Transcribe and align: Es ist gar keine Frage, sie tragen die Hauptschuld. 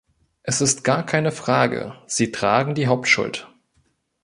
Es 0.41 0.61
ist 0.61 0.83
gar 0.83 1.05
keine 1.05 1.31
Frage, 1.31 1.93
sie 2.07 2.31
tragen 2.31 2.73
die 2.73 2.87
Hauptschuld. 2.87 3.47